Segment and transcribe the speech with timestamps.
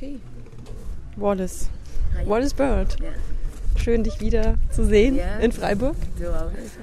[0.00, 0.18] Okay.
[1.16, 1.68] Wallace.
[2.16, 2.26] Hi.
[2.26, 2.96] Wallace Bird.
[3.02, 3.10] Ja.
[3.78, 5.36] Schön, dich wieder zu sehen Ja.
[5.40, 5.94] in Freiburg.
[6.18, 6.80] Du auch, Elsa?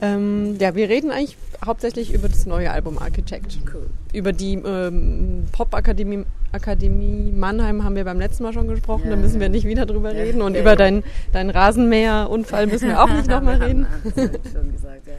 [0.00, 3.58] Ähm, ja, wir reden eigentlich hauptsächlich über das neue Album Architect.
[3.74, 3.90] Cool.
[4.12, 9.16] Über die ähm, Popakademie Akademie Mannheim haben wir beim letzten Mal schon gesprochen, Ja, da
[9.16, 9.52] müssen wir ja.
[9.52, 10.40] nicht wieder drüber Ja, reden.
[10.40, 10.76] Und ja, über ja.
[10.76, 11.02] deinen
[11.32, 13.84] deinen Rasenmäherunfall müssen wir auch nicht nochmal reden.
[14.14, 15.14] gesagt, ja.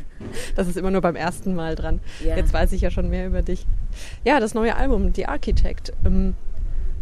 [0.56, 2.00] Das ist immer nur beim ersten Mal dran.
[2.26, 2.38] Ja.
[2.38, 3.66] Jetzt weiß ich ja schon mehr über dich.
[4.24, 5.92] Ja, das neue Album, The Architect.
[6.06, 6.34] Ähm,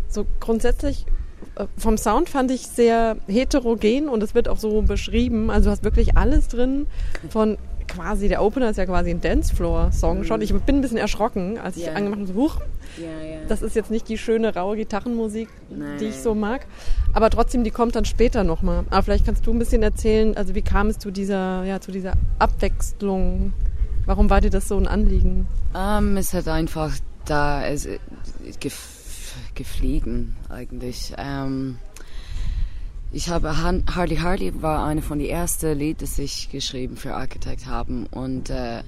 [0.10, 1.06] so grundsätzlich
[1.56, 5.50] äh, vom Sound fand ich sehr heterogen und es wird auch so beschrieben.
[5.50, 6.88] Also du hast wirklich alles drin
[7.30, 7.58] von
[7.88, 10.42] quasi, der Opener ist ja quasi ein Dancefloor-Song schon.
[10.42, 11.88] Ich bin ein bisschen erschrocken, als ich Mhm.
[11.90, 11.96] Ja.
[11.96, 12.56] angemacht habe, so, huch,
[12.98, 13.38] Ja, ja.
[13.48, 16.66] das ist jetzt nicht die schöne, raue Gitarrenmusik, Nein, die ich so mag.
[17.14, 18.84] Aber trotzdem, die kommt dann später nochmal.
[18.90, 21.92] Aber vielleicht kannst du ein bisschen erzählen, also wie kam es zu dieser, ja, zu
[21.94, 23.54] dieser Abwechslung?
[24.06, 25.48] Warum war dir das so ein Anliegen?
[25.76, 26.92] Ähm, es hat einfach
[27.26, 28.00] da es, äh,
[28.60, 28.97] gef
[29.56, 31.14] gefliegen eigentlich.
[31.18, 31.78] Ähm,
[33.12, 37.16] ich habe Han Hardy Hardy war eine von den ersten Lied, das ich geschrieben für
[37.16, 38.84] Architect haben und äh,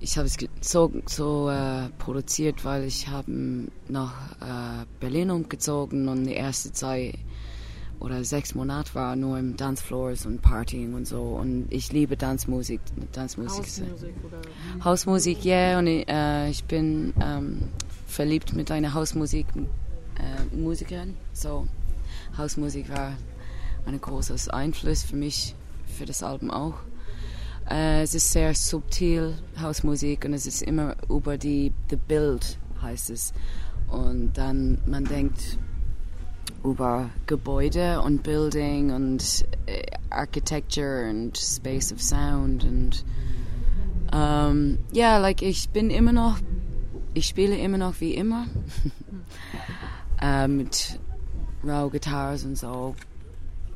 [0.00, 6.24] ich habe es so so äh, produziert, weil ich habe nach äh, Berlin umgezogen und
[6.24, 7.14] die erste Zeit
[8.00, 12.80] oder sechs Monate war nur im Dancefloors und Partying und so und ich liebe Tanzmusik,
[13.12, 13.84] Tanzmusik.
[14.24, 14.40] oder?
[14.84, 17.62] Hausmusik, ja, und ich, äh, ich bin ähm,
[18.06, 21.14] verliebt mit einer Hausmusik äh, Musikerin.
[21.32, 21.66] So,
[22.36, 23.12] Hausmusik war
[23.86, 25.54] ein großes Einfluss für mich,
[25.86, 26.74] für das Album auch.
[27.70, 33.10] Äh, es ist sehr subtil, Hausmusik, und es ist immer über die the Bild, heißt
[33.10, 33.32] es.
[33.88, 35.58] Und dann, man denkt
[36.64, 43.04] über Gebäude und Building und äh, Architecture und Space of Sound und
[44.12, 46.38] ähm, ja, like ich bin immer noch,
[47.16, 48.46] ich spiele immer noch wie immer
[50.20, 51.00] äh, mit
[51.64, 52.94] Raw Guitars und so,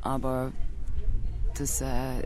[0.01, 0.51] aber
[1.57, 2.23] das äh,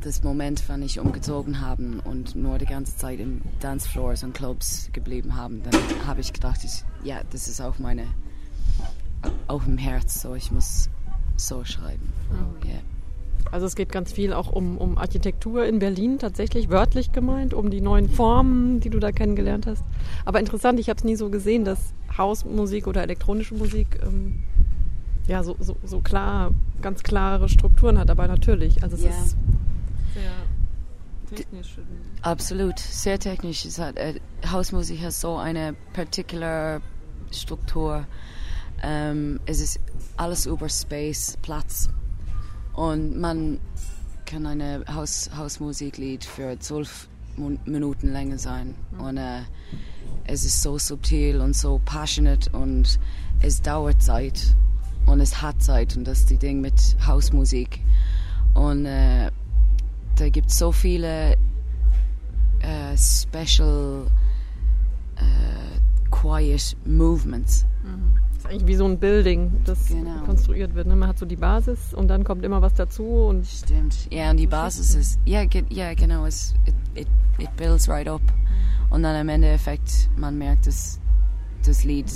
[0.00, 4.90] das Moment, wann ich umgezogen haben und nur die ganze Zeit im Dancefloors und Clubs
[4.92, 5.74] geblieben haben, dann
[6.06, 8.06] habe ich gedacht, ich, ja, das ist auch meine,
[9.46, 10.90] auch im Herz, so ich muss
[11.36, 12.12] so schreiben.
[12.30, 12.80] So, yeah.
[13.50, 17.70] Also es geht ganz viel auch um, um Architektur in Berlin, tatsächlich wörtlich gemeint, um
[17.70, 19.84] die neuen Formen, die du da kennengelernt hast.
[20.24, 24.42] Aber interessant, ich habe es nie so gesehen, dass Hausmusik oder elektronische Musik ähm,
[25.26, 28.10] ja so, so, so klar, ganz klare Strukturen hat.
[28.10, 29.10] Aber natürlich, also es Ja.
[29.10, 29.36] ist
[30.14, 31.78] sehr technisch.
[32.22, 33.64] Absolut, sehr technisch.
[33.64, 34.14] Es hat, äh,
[34.50, 36.80] Hausmusik hat so eine particular
[37.30, 38.04] Struktur.
[38.82, 39.80] Ähm, es ist
[40.16, 41.88] alles über Space, Platz.
[42.74, 43.58] Und man
[44.24, 48.74] kann eine Haus, Hausmusiklied für zwölf Minuten länger sein.
[48.98, 49.40] Und äh,
[50.24, 52.98] es ist so subtil und so passionate und
[53.42, 54.54] es dauert Zeit.
[55.06, 55.96] Und es hat Zeit.
[55.96, 57.80] Und das ist die Ding mit Hausmusik.
[58.54, 59.30] Und äh,
[60.16, 61.36] da gibt es so viele
[62.60, 64.06] äh, special
[65.16, 67.66] äh, quiet movements.
[67.82, 70.24] Das ist eigentlich wie so ein Building, das Genau.
[70.24, 70.86] konstruiert wird.
[70.86, 70.96] Ne?
[70.96, 74.08] Man hat so die Basis und dann kommt immer was dazu und Stimmt.
[74.10, 77.08] Ja, und die Basis ist, ja, ge ja genau, es, it, it,
[77.38, 78.22] it builds right up.
[78.90, 81.00] Und dann am Endeffekt, man merkt, dass
[81.64, 82.10] das Lied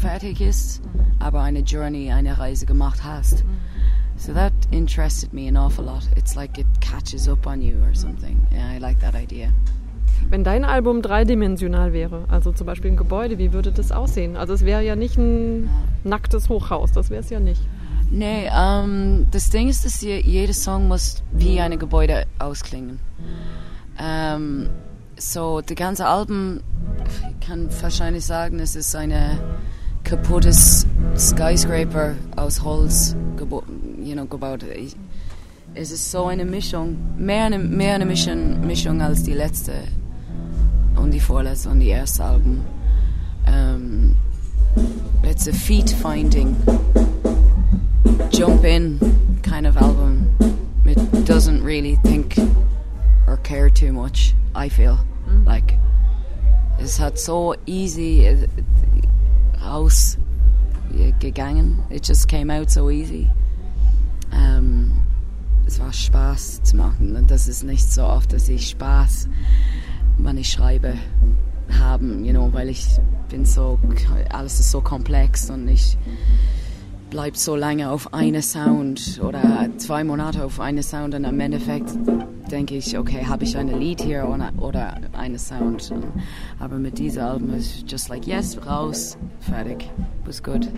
[0.00, 0.80] fertig ist,
[1.18, 3.44] aber eine Journey, eine Reise gemacht hast.
[4.16, 6.06] So that interested me an awful lot.
[6.16, 8.46] It's like it catches up on you or something.
[8.52, 9.50] Yeah, I like that idea.
[10.28, 14.36] Wenn dein Album dreidimensional wäre, also zum Beispiel ein Gebäude, wie würde das aussehen?
[14.36, 15.68] Also es wäre ja nicht ein
[16.04, 17.60] nacktes Hochhaus, das wäre es ja nicht.
[18.10, 22.98] Nee, ähm, das Ding ist, dass je, jeder Song muss wie ein Gebäude ausklingen.
[23.98, 24.68] Ähm,
[25.16, 26.60] so, die ganze Album,
[27.06, 29.38] ich kann wahrscheinlich sagen, es ist eine
[30.02, 30.86] kaputtes
[31.16, 33.14] Skyscraper aus Holz
[34.02, 34.64] you know, gebaut.
[34.76, 34.96] Ich,
[35.74, 39.72] es ist so eine Mischung, mehr eine, mehr eine Mischung, Mischung als die letzte
[41.00, 42.64] und die vorletzte und die erste Album.
[43.46, 44.14] Ähm,
[45.24, 46.56] it's a feet finding
[48.30, 48.98] jump in
[49.42, 50.30] kind of album.
[50.84, 52.36] It doesn't really think
[53.26, 54.98] or care too much, I feel.
[55.44, 55.74] Like,
[56.78, 58.48] es hat so easy äh,
[59.62, 61.84] rausgegangen.
[61.90, 63.28] It just came out so easy.
[64.32, 64.92] Ähm,
[65.66, 69.28] es war Spaß zu machen und das ist nicht so oft, dass ich Spaß,
[70.24, 70.94] wenn ich schreibe,
[71.78, 72.86] haben, you know, weil ich
[73.28, 73.78] bin so,
[74.30, 75.96] alles ist so komplex und ich
[77.10, 81.90] bleibt so lange auf eine Sound oder zwei Monate auf eine Sound und im Endeffekt
[82.50, 85.92] denke ich, okay, habe ich ein Lied hier oder, oder eine Sound.
[86.58, 89.90] Aber mit diesem Album ist just like, yes, raus, fertig,
[90.24, 90.68] was gut.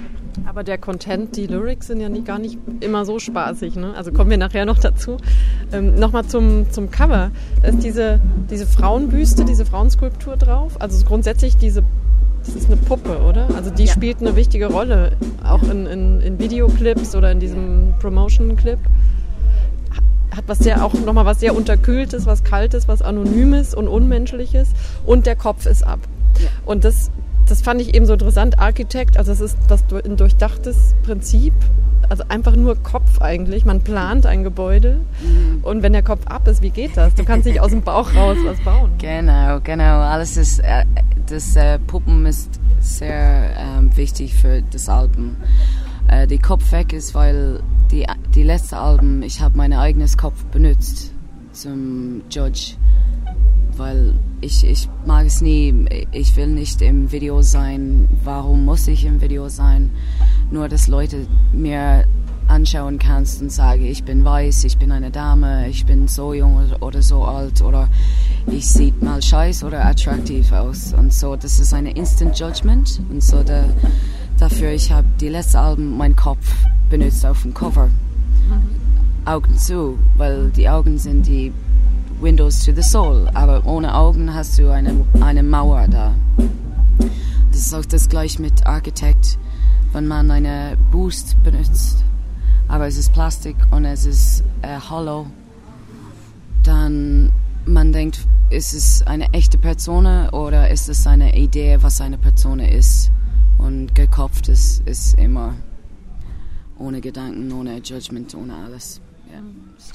[0.47, 3.95] Aber der Content, die Lyrics sind ja nie, gar nicht immer so spaßig, ne?
[3.95, 5.17] Also kommen wir nachher noch dazu.
[5.73, 7.31] Ähm, Nochmal zum, zum Cover.
[7.61, 8.21] Da ist diese,
[8.51, 10.81] diese Frauenbüste, diese Frauenskulptur drauf.
[10.81, 11.83] Also grundsätzlich diese
[12.45, 13.49] das ist eine Puppe, oder?
[13.55, 13.93] Also die ja.
[13.93, 15.13] spielt eine wichtige Rolle,
[15.45, 18.81] auch in, in, in Videoclips oder in diesem Promotion-Clip.
[20.35, 24.71] Hat was sehr auch nochmal was sehr unterkühltes, was kaltes, was anonymes und unmenschliches
[25.05, 26.01] und der Kopf ist ab.
[26.39, 26.49] Ja.
[26.65, 27.11] Und das,
[27.47, 28.59] das fand ich eben so interessant.
[28.59, 31.53] Architekt, also es ist das ein durchdachtes Prinzip,
[32.09, 33.65] also einfach nur Kopf eigentlich.
[33.65, 35.61] Man plant ein Gebäude mhm.
[35.63, 37.15] und wenn der Kopf ab ist, wie geht das?
[37.15, 38.91] Du kannst nicht aus dem Bauch raus was bauen.
[38.99, 40.01] Genau, genau.
[40.01, 40.85] Alles ist, äh,
[41.27, 42.49] das äh, Puppen ist
[42.81, 45.37] sehr äh, wichtig für das Album.
[46.09, 50.45] Äh, die Kopf weg ist, weil die, die letzte Album, ich habe mein eigenes Kopf
[50.47, 51.13] benutzt
[51.53, 52.75] zum Judge,
[53.77, 58.09] weil ich, ich mag es nie, ich will nicht im Video sein.
[58.25, 59.91] Warum muss ich im Video sein?
[60.51, 62.05] Nur, dass Leute mir
[62.49, 66.61] anschauen kannst und sagen, ich bin weiß, ich bin eine Dame, ich bin so jung
[66.81, 67.89] oder so alt oder
[68.47, 71.37] ich sieht mal scheiß oder attraktiv aus und so.
[71.37, 73.65] Das ist eine Instant Judgment und so der,
[74.43, 76.53] dafür ich habe die letzte Album mein Kopf
[76.91, 77.89] benutzt auf dem Cover.
[79.25, 81.53] Augen zu, weil die Augen sind die
[82.21, 86.13] Windows to the Soul, aber ohne Augen hast du eine, eine Mauer da.
[87.53, 89.39] Das ist auch das gleiche mit Architect,
[89.93, 92.03] wenn man eine Boost benutzt,
[92.67, 95.27] aber es ist Plastik und es ist äh, hollow,
[96.65, 97.31] dann
[97.65, 102.59] man denkt, ist es eine echte Person oder ist es eine Idee, was eine Person
[102.59, 103.13] ist?
[103.59, 105.55] Und gekopft ist, ist immer
[106.79, 109.01] ohne Gedanken, ohne Judgment, ohne alles.
[109.31, 109.43] Yeah,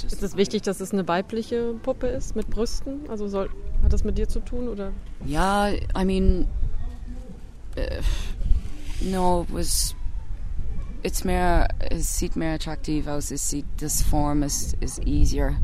[0.06, 3.09] ist es wichtig, dass es eine weibliche Puppe ist mit Brüsten?
[3.09, 3.50] Also soll,
[3.83, 4.92] hat das mit dir zu tun oder?
[5.25, 6.48] Ja, I mean,
[7.77, 7.81] uh,
[9.01, 9.95] no, was
[11.03, 13.31] it's mehr, es sieht mehr attraktiv aus.
[13.31, 15.56] Es sieht, das Form ist, ist easier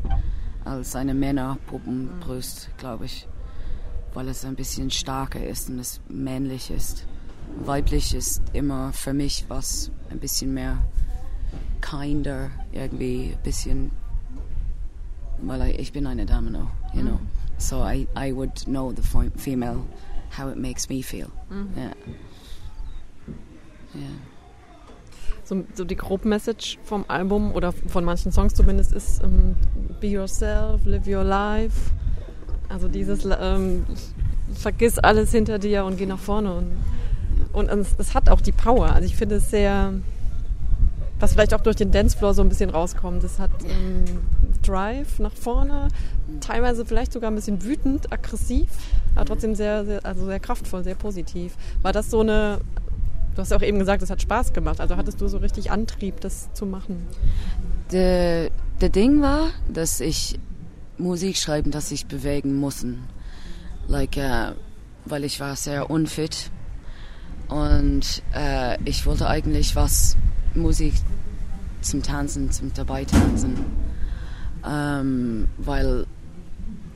[0.64, 3.28] als eine Männerpuppenbrust, glaube ich,
[4.14, 7.06] weil es ein bisschen stärker ist und es männlich ist.
[7.64, 10.78] Weiblich ist immer für mich was ein bisschen mehr
[11.80, 13.90] kinder, irgendwie ein bisschen,
[15.42, 17.14] weil ich bin eine Dame, no, you know.
[17.14, 17.28] Mm.
[17.58, 19.02] So I, I would know the
[19.36, 19.84] female,
[20.36, 21.30] how it makes me feel.
[21.50, 21.76] Mm.
[21.76, 21.94] Yeah.
[23.94, 24.10] Yeah
[25.44, 29.54] so, so die Grobmessage vom Album oder von manchen Songs zumindest ist um,
[30.00, 31.92] Be yourself, live your life.
[32.68, 33.84] Also dieses ähm,
[34.54, 36.54] vergiss alles hinter dir und geh nach vorne.
[36.54, 36.66] Und,
[37.54, 38.92] und es, hat auch die Power.
[38.92, 39.92] Also ich finde es sehr,
[41.20, 43.22] was vielleicht auch durch den Dancefloor so ein bisschen rauskommt.
[43.24, 44.04] Es hat ähm,
[44.62, 45.88] Drive nach vorne,
[46.40, 48.68] teilweise vielleicht sogar ein bisschen wütend, aggressiv,
[49.14, 51.54] aber trotzdem sehr, sehr, also sehr kraftvoll, sehr positiv.
[51.82, 52.60] War das so eine
[53.34, 54.80] Du hast auch eben gesagt, es hat Spaß gemacht.
[54.80, 57.06] Also hattest du so richtig Antrieb, das zu machen?
[57.90, 58.50] Der,
[58.80, 60.38] Ding war, dass ich
[60.98, 62.94] Musik schreiben, dass ich bewegen musste.
[63.88, 64.52] Like, uh,
[65.04, 66.50] weil ich war sehr unfit
[67.48, 70.16] und uh, ich wollte eigentlich was
[70.54, 70.94] Musik
[71.80, 73.56] zum Tanzen, zum dabei tanzen,
[74.66, 76.06] ähm, weil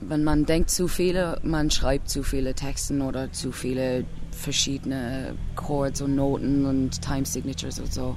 [0.01, 6.01] wenn man denkt zu viele, man schreibt zu viele Texte oder zu viele verschiedene Chords
[6.01, 8.17] und Noten und Time Signatures und so.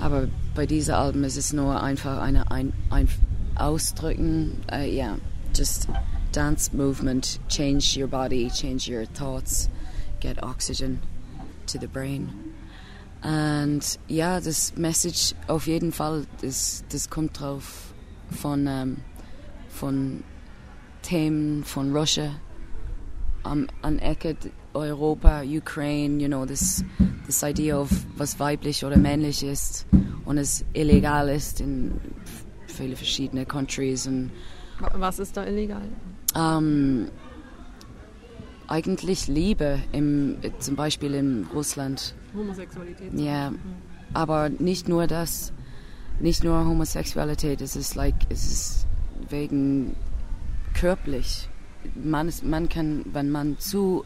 [0.00, 3.08] Aber bei diesen Alben ist es nur einfach eine ein, ein
[3.56, 5.18] Ausdrücken, ja, uh, yeah,
[5.54, 5.86] just
[6.32, 9.68] dance movement, change your body, change your thoughts,
[10.20, 10.98] get oxygen
[11.72, 12.32] to the brain.
[13.22, 17.94] Und ja, das Message auf jeden Fall, das, das kommt drauf
[18.30, 18.96] von, ähm,
[19.68, 20.24] von
[21.02, 22.30] Themen von Russia
[23.44, 24.36] um, an Ecke
[24.74, 26.84] Europa, Ukraine, you know, this,
[27.26, 29.86] this idea of was weiblich oder männlich ist
[30.24, 31.92] und es illegal ist in
[32.66, 34.06] viele verschiedene Countries.
[34.06, 34.30] Und,
[34.94, 35.82] was ist da illegal?
[36.34, 37.08] Um,
[38.72, 42.14] eigentlich Liebe, im, zum Beispiel in Russland.
[42.34, 43.12] Homosexualität.
[43.12, 43.58] Ja, mhm.
[44.14, 45.52] aber nicht nur das,
[46.20, 48.86] nicht nur Homosexualität, es ist like, es ist
[49.28, 49.94] wegen
[50.72, 51.50] körperlich.
[52.02, 54.04] Man, ist, man kann, wenn man zu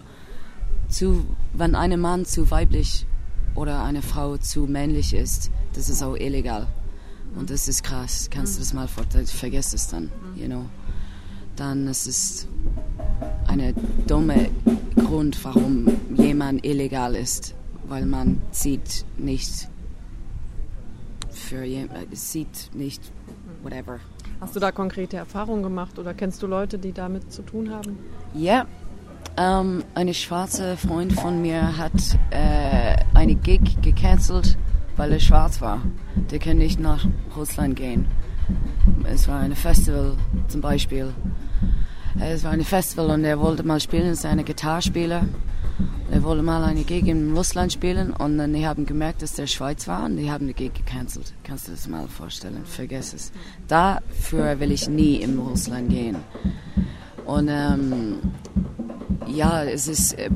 [0.88, 3.06] zu, wenn ein Mann zu weiblich
[3.54, 6.66] oder eine Frau zu männlich ist, das ist auch illegal.
[7.36, 8.28] Und das ist krass.
[8.30, 10.64] Kannst du das mal vergessen es dann, you know.
[11.56, 12.48] Dann ist es
[13.58, 13.74] eine
[14.06, 14.50] dumme
[14.96, 17.54] Grund, warum jemand illegal ist,
[17.88, 19.68] weil man sieht nicht
[21.30, 23.00] für jemand, es sieht nicht,
[23.62, 23.98] whatever.
[24.40, 27.98] Hast du da konkrete Erfahrungen gemacht oder kennst du Leute, die damit zu tun haben?
[28.34, 28.66] Ja,
[29.38, 31.92] ähm, eine schwarze Freund von mir hat
[32.30, 34.58] äh, eine Gig gecancelt,
[34.96, 35.80] weil er schwarz war.
[36.30, 38.06] Der kann nicht nach Russland gehen.
[39.04, 40.16] Es war ein Festival
[40.48, 41.12] zum Beispiel.
[42.20, 45.24] Es war ein Festival und er wollte mal spielen, ist ein Gitarrespieler.
[46.10, 49.46] Er wollte mal eine Gig in Russland spielen und dann die haben gemerkt, dass der
[49.46, 51.34] Schweiz war und die haben die Gig gecancelt.
[51.44, 52.62] Kannst du das mal vorstellen?
[52.64, 53.32] Vergiss es.
[53.68, 56.16] Dafür will ich nie in Russland gehen.
[57.26, 58.18] Und ähm,
[59.26, 60.30] ja, es ist äh,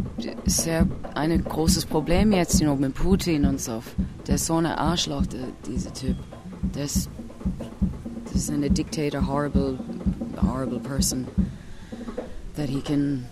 [0.45, 3.83] sehr ein großes Problem jetzt you know, mit Putin und so.
[4.27, 6.17] Der ist so ein Arschloch, der, dieser Typ.
[6.75, 7.09] Der ist,
[8.25, 9.79] das ist ein Dictator, horrible,
[10.43, 11.27] horrible person.
[12.55, 13.27] That he can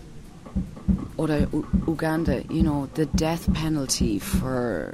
[1.17, 4.93] oder U Uganda, you know, the death penalty for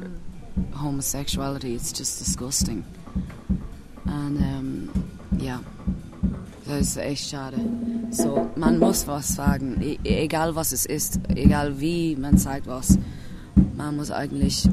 [0.73, 2.83] homosexuality, it's just disgusting.
[4.05, 4.89] Und ähm,
[5.37, 5.61] ja,
[6.67, 7.57] das ist echt schade.
[8.11, 12.97] So, man muss was sagen, e egal was es ist, egal wie man sagt was.
[13.77, 14.67] Man muss eigentlich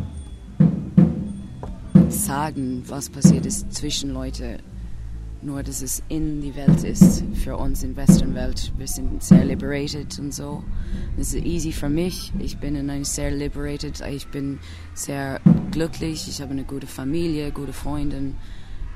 [2.09, 4.59] sagen, was passiert ist zwischen Leuten
[5.43, 8.73] nur dass es in die Welt ist, für uns in Western Welt.
[8.79, 10.63] Wir sind sehr liberated und so.
[11.19, 12.33] Es ist easy für mich.
[12.39, 14.61] Ich bin in einem sehr liberated, ich bin
[14.95, 18.37] sehr glücklich, ich habe eine gute Familie, gute Freundin.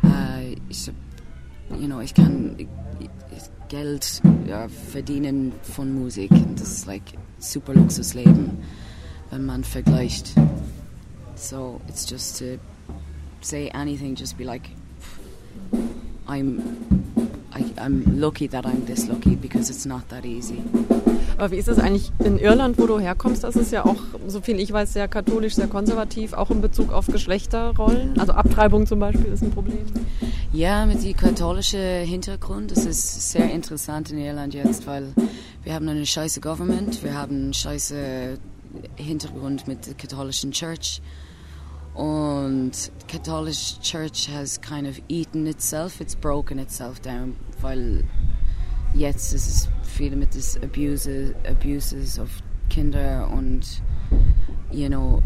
[0.03, 0.91] Uh, ich,
[1.71, 2.57] you know, ich kann
[3.69, 4.23] Geld
[4.91, 6.31] verdienen von Musik.
[6.57, 7.03] Das ist like
[7.39, 8.59] super Luxusleben,
[9.31, 10.35] wenn man vergleicht.
[11.35, 12.59] So it's just to
[13.41, 14.71] say anything, just be like,
[16.29, 16.61] I'm,
[17.55, 20.63] I, I'm lucky that I'm this lucky because it's not that easy.
[21.39, 23.45] Aber wie ist es eigentlich in Irland, wo du herkommst?
[23.45, 26.93] Das ist ja auch, so viel ich weiß, sehr katholisch, sehr konservativ, auch in Bezug
[26.93, 28.19] auf Geschlechterrollen.
[28.19, 29.85] Also Abtreibung zum Beispiel ist ein Problem.
[30.53, 35.13] Ja, mit dem katholischen Hintergrund, das ist sehr interessant in Irland jetzt, weil
[35.63, 38.39] wir haben eine scheiße Government, wir haben einen scheiße
[38.97, 41.03] Hintergrund mit der katholischen Church.
[41.97, 48.05] Und Catholic Church has kind of eaten itself, it's broken itself down, weil
[48.95, 53.81] jetzt ist es viele mit das Abuse, Abuses of Kinder and
[54.71, 55.23] you know,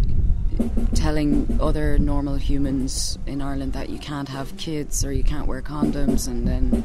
[0.94, 5.62] telling other normal humans in Ireland that you can't have kids or you can't wear
[5.62, 6.84] condoms and then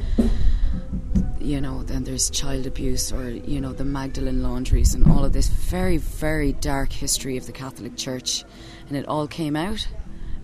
[1.46, 5.32] you know, then there's child abuse or, you know, the Magdalene laundries and all of
[5.32, 8.44] this very, very dark history of the Catholic Church.
[8.88, 9.88] And it all came out,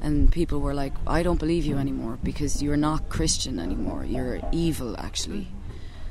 [0.01, 4.05] and people were like, I don't believe you anymore because you're not Christian anymore.
[4.05, 5.47] You're evil, actually.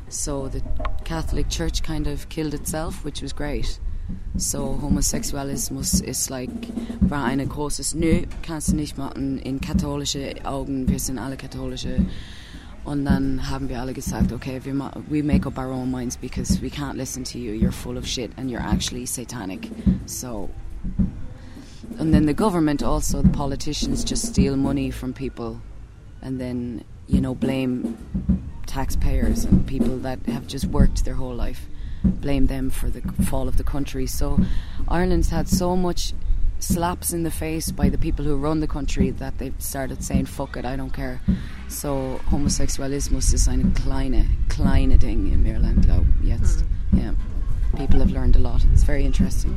[0.09, 0.63] So the
[1.05, 3.79] Catholic Church kind of killed itself, which was great.
[4.37, 6.51] So Homosexualismus ist like,
[7.01, 12.05] war ein großes Nö, kannst du nicht machen in katholische Augen, wir sind alle katholische.
[12.85, 14.61] Und dann haben wir alle gesagt, okay,
[15.09, 17.53] we make up our own minds because we can't listen to you.
[17.53, 19.69] You're full of shit and you're actually satanic.
[20.07, 20.49] So,
[21.99, 25.61] and then the government also, the politicians just steal money from people,
[26.23, 27.97] and then you know blame
[28.67, 31.67] taxpayers and people that have just worked their whole life,
[32.03, 34.07] blame them for the fall of the country.
[34.07, 34.39] So,
[34.89, 36.15] Ireland's had so much
[36.61, 40.27] slaps in the face by the people who run the country that they've started saying
[40.27, 41.21] fuck it I don't care.
[41.69, 46.65] So Homosexualismus ist eine kleine kleine Ding in Irland glaube jetzt
[46.95, 47.13] yeah.
[47.77, 48.65] People have learned a lot.
[48.73, 49.55] It's very interesting.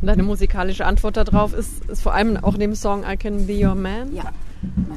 [0.00, 3.66] Und deine musikalische Antwort darauf ist, ist vor allem auch neben Song I Can Be
[3.66, 4.14] Your Man.
[4.14, 4.24] ja.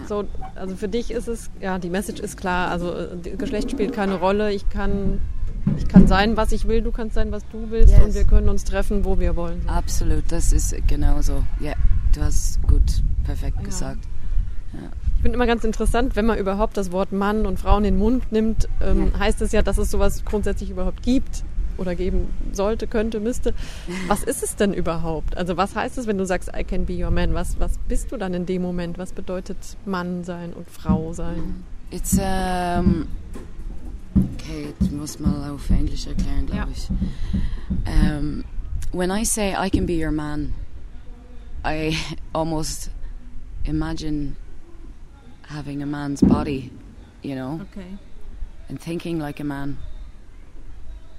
[0.08, 0.26] So,
[0.56, 4.16] also für dich ist es, ja, die Message ist klar, also äh, Geschlecht spielt keine
[4.16, 4.52] Rolle.
[4.52, 5.22] Ich kann,
[5.78, 8.04] ich kann sein, was ich will, du kannst sein, was du willst Yes.
[8.04, 9.62] und wir können uns treffen, wo wir wollen.
[9.68, 11.74] absolut das ist genauso ja
[12.14, 14.00] du hast gut perfekt gesagt
[15.16, 17.98] Ich finde immer ganz interessant, wenn man überhaupt das Wort Mann und Frau in den
[17.98, 21.44] Mund nimmt, ähm, heißt es ja, dass es sowas grundsätzlich überhaupt gibt
[21.78, 23.54] oder geben sollte, könnte, müsste.
[24.08, 25.36] Was ist es denn überhaupt?
[25.38, 27.34] Also was heißt es, wenn du sagst, I can be your man?
[27.34, 28.98] Was, was bist du dann in dem Moment?
[28.98, 31.64] Was bedeutet Mann sein und Frau sein?
[31.92, 33.08] It's um
[34.18, 36.90] okay, ich muss mal auf Englisch erklären, glaube ich.
[37.86, 38.44] Um,
[38.92, 40.54] when I say I can be your man,
[41.64, 41.98] I
[42.34, 42.90] almost
[43.66, 44.36] imagine
[45.48, 46.72] having a man's body,
[47.24, 47.98] you know, Okay.
[48.70, 49.78] and thinking like a man.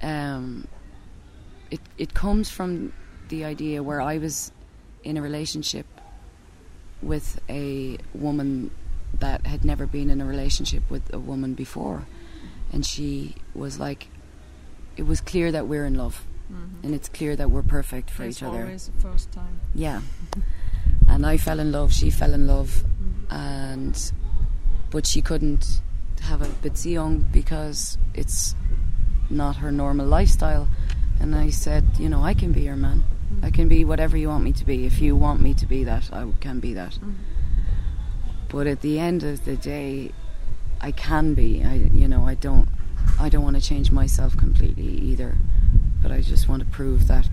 [0.01, 0.67] Um,
[1.69, 2.91] it it comes from
[3.29, 4.51] the idea where I was
[5.03, 5.85] in a relationship
[7.01, 8.71] with a woman
[9.19, 12.05] that had never been in a relationship with a woman before,
[12.71, 14.07] and she was like,
[14.97, 16.85] it was clear that we're in love, mm-hmm.
[16.85, 18.63] and it's clear that we're perfect for That's each other.
[18.63, 19.59] always the first time.
[19.73, 20.01] Yeah.
[21.07, 23.33] And I fell in love, she fell in love, mm-hmm.
[23.35, 24.13] and
[24.91, 25.81] but she couldn't
[26.21, 28.55] have a Beziehung because it's
[29.29, 30.69] not her normal lifestyle.
[31.19, 33.03] And I said, you know, I can be your man.
[33.41, 34.85] I can be whatever you want me to be.
[34.85, 36.93] If you want me to be that, I can be that.
[36.93, 37.11] Mm-hmm.
[38.49, 40.11] But at the end of the day,
[40.81, 41.63] I can be.
[41.63, 42.67] I, you know, I don't.
[43.19, 45.37] I don't want to change myself completely either.
[46.01, 47.29] But I just want to prove that.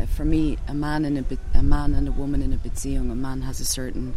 [0.00, 3.10] uh, For me, a man and a, a man and a woman in a beziehung,
[3.12, 4.16] a man has a certain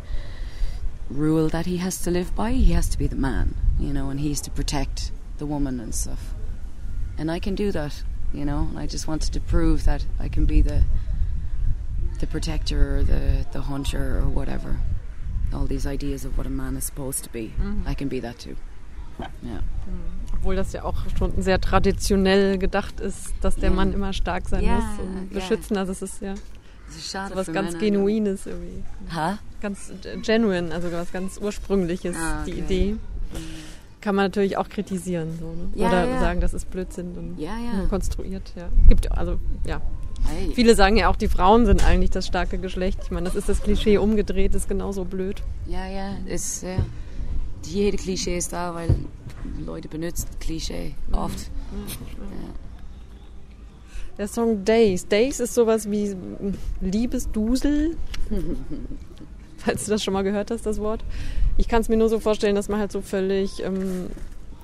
[1.10, 2.52] rule that he has to live by.
[2.54, 5.94] He has to be the man, you know, and he's to protect the woman and
[5.94, 6.34] stuff.
[7.18, 8.68] And I can do that, you know.
[8.70, 10.84] And I just wanted to prove that I can be the
[12.20, 14.80] the protector or the the hunter or whatever.
[15.54, 17.52] All these ideas of what a man is supposed to be,
[17.90, 18.56] I can be that too.
[19.44, 19.60] Yeah.
[20.34, 23.76] Obwohl das ja auch schon sehr traditionell gedacht ist, dass der Ja.
[23.76, 25.40] Mann immer stark sein Ja, muss und ja.
[25.40, 25.78] beschützen.
[25.78, 26.34] Also es ist ja
[26.88, 27.78] Das ist schade so was ganz.
[27.78, 28.84] Genuines irgendwie.
[29.14, 29.38] Ha?
[29.62, 29.92] Ganz
[30.24, 32.62] genuine, also was ganz Ursprüngliches, Ah, die okay.
[32.62, 32.96] Idee.
[34.02, 35.38] Kann man natürlich auch kritisieren.
[35.40, 35.70] So, ne?
[35.76, 36.20] Ja, Oder ja.
[36.20, 37.78] sagen, das ist Blödsinn und Ja, ja.
[37.78, 38.52] nur konstruiert.
[38.56, 38.68] Ja.
[38.90, 39.80] Gibt also, ja.
[40.28, 40.52] Hey.
[40.54, 43.00] Viele sagen ja auch, die Frauen sind eigentlich das starke Geschlecht.
[43.04, 45.42] Ich meine, das ist das Klischee umgedreht, ist genauso blöd.
[45.68, 46.78] Ja, ja, ist ja.
[47.66, 48.90] Jede Klischee ist da, weil
[49.66, 51.50] Leute benutzen Klischee oft.
[54.18, 55.08] Der Song Days.
[55.08, 56.16] Days ist sowas wie
[56.82, 57.98] Liebesdusel.
[59.58, 61.04] Falls du das schon mal gehört hast, das Wort.
[61.58, 64.08] Ich kann es mir nur so vorstellen, dass man halt so völlig ähm,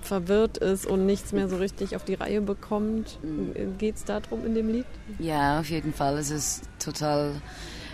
[0.05, 3.19] verwirrt ist und nichts mehr so richtig auf die Reihe bekommt.
[3.77, 4.85] Geht es darum in dem Lied?
[5.19, 6.17] Ja, auf jeden Fall.
[6.17, 7.33] Es ist total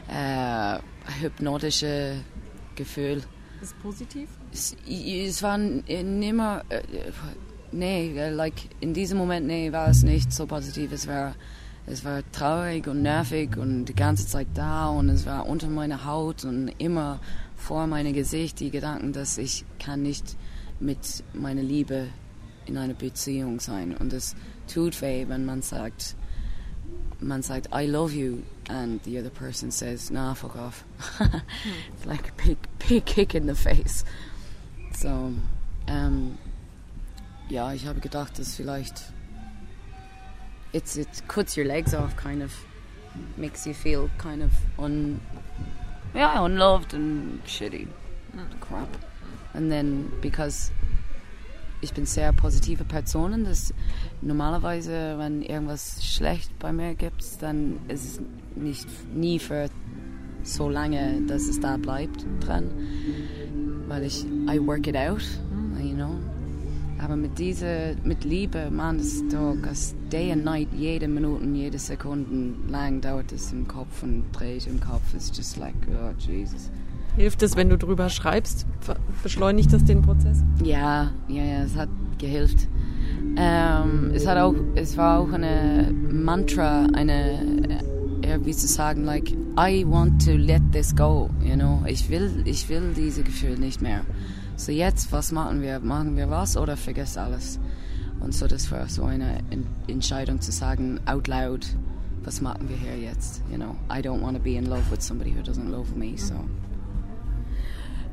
[0.08, 0.80] äh,
[1.22, 2.18] hypnotische
[2.76, 3.18] Gefühl.
[3.62, 4.30] Ist es positiv?
[4.52, 6.82] Es, es war nimmer, äh,
[7.72, 10.92] nee, äh, like in diesem Moment, nee, war es nicht so positiv.
[10.92, 11.36] Es war,
[11.86, 16.06] es war traurig und nervig und die ganze Zeit da und es war unter meiner
[16.06, 17.20] Haut und immer
[17.56, 20.36] vor meinem Gesicht die Gedanken, dass ich kann nicht
[20.80, 22.08] mit meiner Liebe
[22.66, 24.36] in einer Beziehung sein und es
[24.68, 26.16] tut weh, wenn man sagt,
[27.20, 30.84] man sagt I love you and the other person says nah fuck off.
[31.94, 34.04] it's like a big big kick in the face.
[34.94, 35.34] So,
[35.88, 36.38] ähm,
[37.50, 39.14] ja, ich habe gedacht, dass vielleicht
[40.74, 42.52] it's it cuts your legs off, kind of
[43.38, 45.22] makes you feel kind of un
[46.14, 47.88] yeah unloved and shitty
[48.60, 48.90] crap.
[49.56, 50.72] And then because
[51.82, 53.74] ich bin sehr positive Person, dass
[54.22, 58.22] normalerweise, wenn irgendwas schlecht bei mir gibt, dann ist es
[58.56, 59.70] nicht nie für
[60.44, 62.70] so lange, dass es da bleibt dran,
[63.88, 65.22] weil ich I work it out,
[65.80, 66.16] you know.
[66.98, 71.78] Aber mit dieser, mit Liebe, man, das Tag, das Day and Night, jede Minute, jede
[71.78, 75.14] Sekunde lang dauert es im Kopf und dreht im Kopf.
[75.14, 76.72] It's just like, oh Jesus.
[77.18, 78.66] Hilft es, wenn du drüber schreibst?
[79.24, 80.44] Beschleunigt das den Prozess?
[80.64, 82.68] Ja, ja, ja, es hat gehilft.
[83.38, 87.80] Ähm, es hat auch, es war auch eine Mantra, eine,
[88.22, 91.82] äh, wie zu sagen, like, I want to let this go, you know.
[91.86, 94.02] Ich will, ich will diese Gefühle nicht mehr.
[94.58, 95.80] So jetzt, was machen wir?
[95.80, 97.60] Machen wir was oder vergiss alles?
[98.20, 101.66] Und so, das war so eine En- Entscheidung zu sagen, out loud,
[102.24, 103.42] was machen wir hier jetzt?
[103.52, 106.18] You know, I don't want to be in love with somebody who doesn't love me,
[106.18, 106.34] so.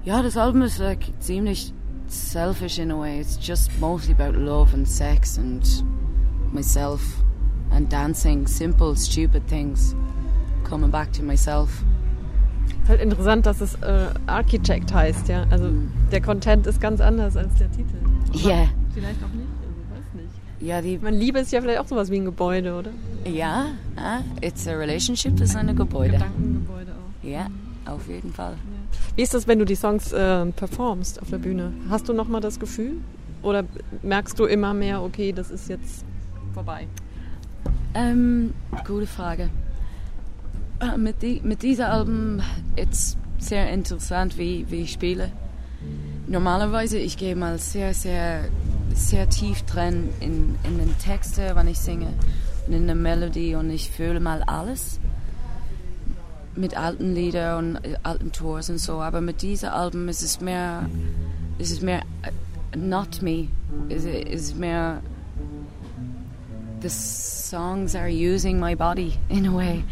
[0.04, 1.72] Ja, das Album ist like, ziemlich
[2.08, 3.20] selfish in a way.
[3.20, 5.62] It's just mostly about love and sex and
[6.52, 7.00] myself
[7.70, 9.94] and dancing, simple, stupid things.
[10.64, 11.84] Coming back to myself.
[12.82, 15.46] Ist halt interessant, dass es äh, Architect heißt, ja.
[15.50, 15.70] Also
[16.10, 17.96] der Content ist ganz anders als der Titel.
[18.32, 20.28] Ja, Vielleicht auch nicht, also weiß nicht.
[20.60, 22.90] ja, die, Ich meine, Liebe ist ja vielleicht auch sowas wie ein Gebäude, oder?
[23.24, 26.12] ja, ah, it's a relationship, ist eine Gebäude.
[26.14, 27.24] Gedankengebäude auch.
[27.26, 27.46] Ja,
[27.86, 28.54] auf jeden Fall.
[29.16, 31.72] Wie ist das, wenn du die Songs äh, performst auf der Bühne?
[31.90, 32.94] Hast du nochmal das Gefühl?
[33.42, 33.64] Oder
[34.02, 36.04] merkst du immer mehr, okay, das ist jetzt
[36.54, 36.86] vorbei?
[37.94, 38.54] Ähm,
[38.86, 39.50] gute Frage.
[40.80, 42.40] Äh, Mit, die, mit diesem Album
[42.76, 45.30] ist sehr interessant, wie, wie ich spiele.
[46.26, 48.44] Normalerweise, ich gehe mal sehr, sehr,
[48.94, 52.08] sehr tief drin in, in den Texten, wenn ich singe,
[52.66, 55.00] und in der Melodie und ich fühle mal alles.
[56.54, 60.40] Mit alten Liedern und äh, alten Tours und so, aber mit diesem Album ist es
[60.40, 60.88] mehr,
[61.58, 63.48] ist es mehr äh, not me,
[63.88, 65.00] ist es mehr
[66.82, 69.82] the songs are using my body in a way.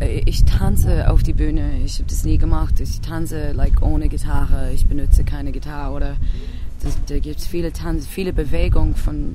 [0.00, 1.78] Äh, Ich tanze auf die Bühne.
[1.84, 2.78] Ich habe das nie gemacht.
[2.80, 4.70] Ich tanze like ohne Gitarre.
[4.72, 6.16] Ich benutze keine Gitarre oder
[6.82, 9.34] das, da gibt es viele Tanz, viele Bewegungen von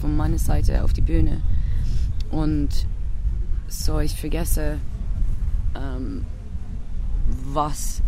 [0.00, 1.40] von meiner Seite auf die Bühne
[2.30, 2.68] und
[3.68, 4.78] so ich vergesse
[5.78, 6.24] ähm,
[7.52, 8.02] was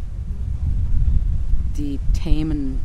[1.77, 2.81] die Themen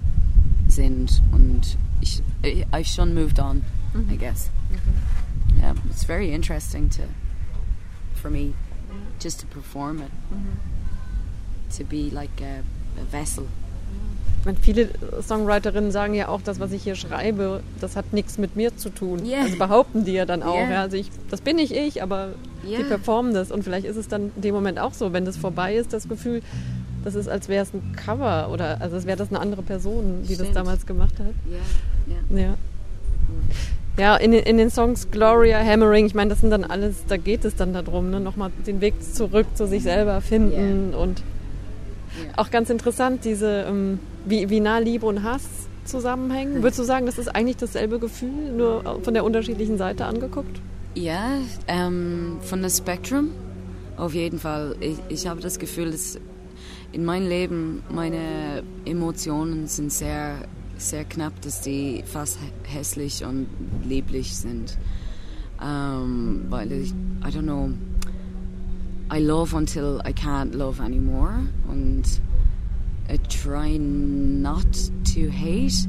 [0.67, 4.09] sind und ich, I, I've schon moved on, mhm.
[4.11, 4.49] I guess.
[4.69, 5.59] Mhm.
[5.59, 7.03] Yeah, it's very interesting to,
[8.13, 8.53] for me,
[9.19, 10.57] just to perform it, mhm.
[11.77, 12.63] to be like a,
[12.99, 13.47] a vessel.
[14.39, 14.89] Ich meine, viele
[15.23, 18.89] Songwriterinnen sagen ja auch, das, was ich hier schreibe, das hat nichts mit mir zu
[18.89, 19.25] tun.
[19.25, 19.41] Yeah.
[19.41, 20.55] Also behaupten die ja dann auch.
[20.55, 20.71] Yeah.
[20.71, 22.29] Ja, also ich, das bin nicht ich, aber
[22.63, 22.83] die Yeah.
[22.83, 23.51] performen das.
[23.51, 26.07] Und vielleicht ist es dann in dem Moment auch so, wenn das vorbei ist, das
[26.07, 26.43] Gefühl,
[27.03, 30.21] das ist, als wäre es ein Cover oder also als wäre das eine andere Person,
[30.23, 30.55] die das Stimmt.
[30.55, 31.33] damals gemacht hat.
[31.49, 32.39] Yeah.
[32.39, 32.53] Ja.
[33.97, 37.17] Ja, in den, in den Songs Gloria, Hammering, ich meine, das sind dann alles, da
[37.17, 41.23] geht es dann darum, ne, nochmal den Weg zurück zu sich selber finden und.
[42.37, 45.43] Auch ganz interessant, diese, ähm, wie, wie nah Liebe und Hass
[45.85, 46.63] zusammenhängen.
[46.63, 50.59] Würdest du sagen, das ist eigentlich dasselbe Gefühl, nur von der unterschiedlichen Seite angeguckt?
[50.95, 53.29] Ja, ähm, von der Spektrum
[53.97, 54.75] auf jeden Fall.
[54.79, 56.17] Ich, ich habe das Gefühl, dass
[56.91, 60.37] in meinem Leben meine Emotionen sind sehr,
[60.77, 63.47] sehr knapp, dass die fast hä- hässlich und
[63.87, 64.77] lieblich sind.
[65.61, 67.69] Ähm, weil ich, I don't know,
[69.11, 72.19] I love until I can't love anymore und
[73.07, 74.65] I try not
[75.13, 75.87] to hate,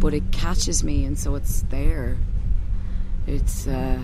[0.00, 2.16] but it catches me and so it's there.
[3.28, 4.00] It's, uh,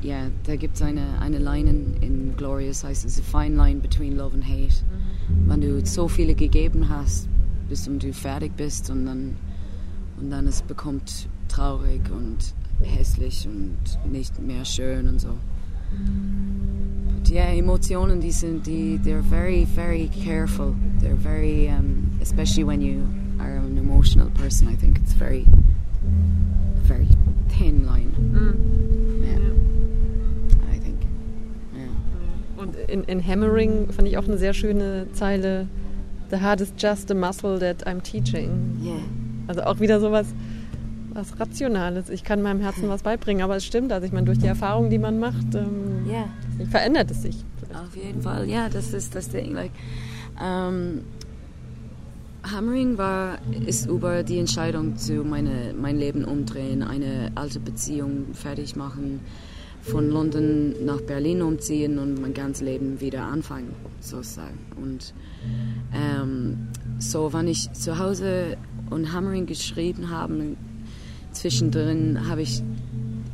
[0.00, 3.80] ja, da gibt es eine, eine Line in, in Glorious, heißt es, a fine line
[3.80, 4.82] between love and hate.
[5.46, 7.28] Wenn du so viele gegeben hast,
[7.68, 9.36] bis du fertig bist und dann,
[10.18, 13.76] und dann es bekommt traurig und hässlich und
[14.10, 15.36] nicht mehr schön und so.
[15.92, 20.76] But yeah, Emotionen, die sind, die, they're very, very careful.
[21.00, 23.06] They're very, um, especially when you
[23.40, 25.46] are an emotional person, I think it's very,
[26.82, 27.08] very
[27.48, 28.12] thin line.
[29.22, 30.72] Yeah.
[30.72, 31.00] I think.
[31.74, 32.62] Yeah.
[32.62, 35.68] Und in, in Hammering fand ich auch eine sehr schöne Zeile,
[36.28, 38.78] The heart is just a muscle that I'm teaching.
[38.82, 38.98] Yeah.
[39.46, 40.34] Also auch wieder sowas was
[41.38, 42.10] Rationales.
[42.10, 43.92] Ich kann meinem Herzen was beibringen, aber es stimmt.
[43.92, 46.28] Also ich meine, durch die Erfahrungen, die man macht, ähm, Yeah.
[46.70, 47.44] verändert es sich.
[47.74, 49.52] Auf jeden Fall, ja, das ist das Ding.
[49.52, 49.72] Like,
[50.42, 51.00] ähm,
[52.42, 58.76] Hammering war, ist über die Entscheidung zu meine, mein Leben umdrehen, eine alte Beziehung fertig
[58.76, 59.20] machen,
[59.82, 64.58] von London nach Berlin umziehen und mein ganzes Leben wieder anfangen, sozusagen.
[64.80, 65.12] Und
[65.94, 68.56] ähm, so, wenn ich zu Hause
[68.90, 70.56] und Hammering geschrieben habe,
[71.36, 72.62] zwischendrin habe ich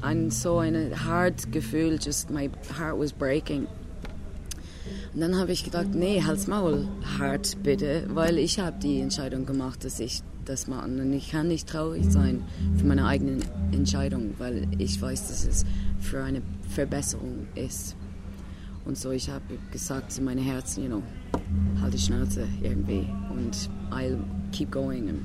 [0.00, 3.66] ein so ein hard Gefühl, just my heart was breaking.
[5.14, 6.88] Und dann habe ich gedacht, nee, halt's Maul,
[7.18, 10.86] hart bitte, weil ich habe die Entscheidung gemacht, dass ich das mache.
[10.86, 12.42] Und ich kann nicht traurig sein
[12.76, 13.38] für meine eigene
[13.72, 15.64] Entscheidung, weil ich weiß, dass es
[16.00, 16.42] für eine
[16.74, 17.94] Verbesserung ist.
[18.84, 21.02] Und so, ich habe gesagt zu meinem Herzen, you know,
[21.80, 24.18] halt die Schnauze irgendwie und I'll
[24.50, 25.08] keep going.
[25.08, 25.22] Und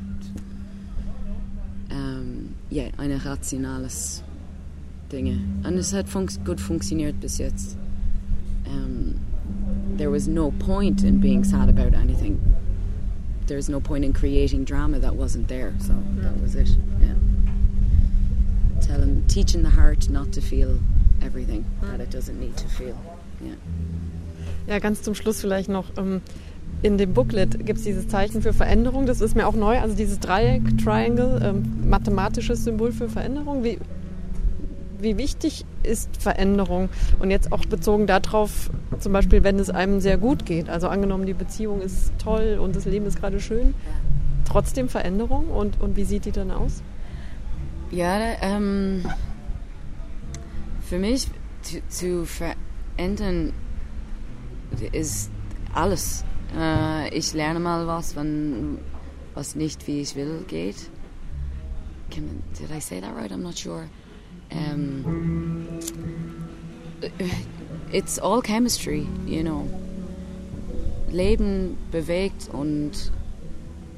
[1.89, 4.23] ähm, ja, ein rationales
[5.11, 5.39] Dinge.
[5.63, 7.77] Und es hat funks gut funktioniert bis jetzt.
[8.65, 9.15] Um,
[9.97, 12.39] there was no point in being sad about anything.
[13.47, 15.73] There's no point in creating drama that wasn't there.
[15.79, 16.69] So that was it.
[16.99, 17.15] Yeah.
[18.81, 20.79] Tell him, teaching the heart not to feel
[21.21, 22.97] everything that it doesn't need to feel.
[23.41, 23.55] Yeah.
[24.67, 25.85] Ja, ganz zum Schluss vielleicht noch.
[25.97, 26.21] Ähm,
[26.81, 29.05] in dem Booklet gibt es dieses Zeichen für Veränderung.
[29.05, 29.79] Das ist mir auch neu.
[29.79, 33.63] Also dieses Dreieck, Triangle, ähm, mathematisches Symbol für Veränderung.
[33.63, 33.79] Wie,
[34.99, 36.89] wie wichtig ist Veränderung?
[37.19, 40.69] Und jetzt auch bezogen darauf, zum Beispiel, wenn es einem sehr gut geht.
[40.69, 43.73] Also angenommen, die Beziehung ist toll und das Leben ist gerade schön.
[44.45, 46.83] Trotzdem Veränderung und, und wie sieht die dann aus?
[47.89, 49.03] Ja, ähm,
[50.81, 51.27] für mich
[51.63, 53.53] zu, zu verändern
[54.91, 55.31] ist
[55.73, 56.23] alles.
[56.55, 58.79] Äh, ich lerne mal was, wenn
[59.33, 60.89] was nicht wie ich will geht.
[62.09, 63.31] Can, did I say that right?
[63.31, 63.89] I'm not sure.
[64.51, 65.79] Um,
[67.91, 69.67] it's all chemistry, you know.
[71.09, 73.11] Leben bewegt und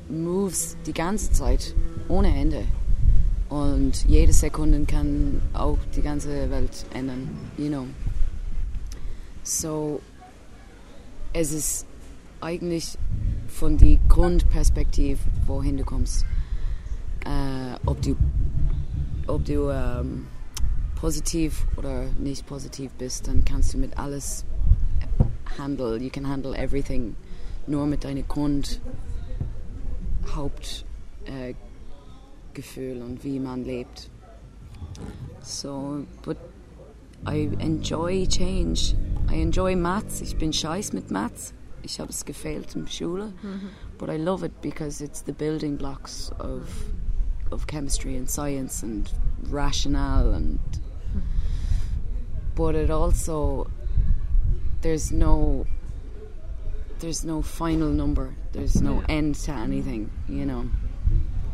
[0.10, 1.76] moves die ganze Zeit
[2.08, 2.66] ohne Ende.
[3.50, 7.86] Und jede Sekunde kann auch die ganze Welt ändern, you know.
[9.44, 10.02] So,
[11.34, 11.88] es ist
[12.42, 12.98] eigentlich
[13.48, 16.26] von der Grundperspektive, wohin du kommst.
[17.26, 18.16] Äh, ob du,
[19.28, 20.28] ob du ähm,
[20.96, 24.46] positiv oder nicht positiv bist, dann kannst du mit alles
[25.58, 25.98] handle.
[25.98, 27.16] You can handle everything.
[27.68, 28.82] Nur mit deinem Grund
[30.36, 30.86] Haupt
[31.26, 31.54] äh,
[33.02, 34.10] und wie man lebt.
[35.42, 36.38] So, but
[37.26, 38.96] I enjoy change.
[39.32, 40.22] I enjoy Maths.
[40.22, 41.54] Ich bin scheiß mit Maths.
[41.84, 43.34] Ich habe es gefehlt in Schule,
[43.98, 46.64] but I love it because it's the building blocks of
[47.52, 49.10] of chemistry and science and
[49.50, 50.60] rationale and
[52.56, 53.68] but it also
[54.82, 55.66] there's no
[57.00, 58.36] there's no final number.
[58.52, 59.06] There's no Yeah.
[59.18, 60.70] end to anything you know?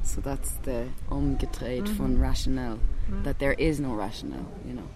[0.03, 1.93] So that's the umgedreht mm-hmm.
[1.93, 3.23] von rationale mm-hmm.
[3.23, 4.87] that there is no rationale you know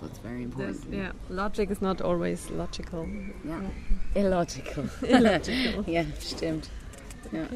[0.00, 3.06] that's what's very important yeah, logic is not always logical.
[3.44, 3.60] yeah.
[4.14, 5.84] illogical Illogical.
[5.86, 6.68] yeah stimmt
[7.32, 7.46] yeah.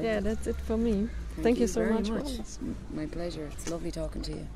[0.00, 1.08] Yeah, that's it for me.
[1.40, 2.38] Thank you so very much, much.
[2.40, 2.58] It's
[2.92, 3.48] my pleasure.
[3.52, 4.46] It's lovely talking to you.